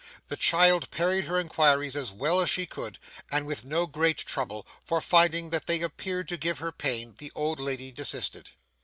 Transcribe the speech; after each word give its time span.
The 0.29 0.35
child 0.35 0.89
parried 0.89 1.25
her 1.25 1.39
inquiries 1.39 1.95
as 1.95 2.11
well 2.11 2.41
as 2.41 2.49
she 2.49 2.65
could, 2.65 2.97
and 3.31 3.45
with 3.45 3.63
no 3.65 3.85
great 3.85 4.17
trouble, 4.17 4.65
for 4.83 4.99
finding 4.99 5.51
that 5.51 5.67
they 5.67 5.83
appeared 5.83 6.27
to 6.29 6.37
give 6.37 6.57
her 6.57 6.71
pain, 6.71 7.13
the 7.19 7.31
old 7.35 7.59
lady 7.59 7.91
desisted. 7.91 8.49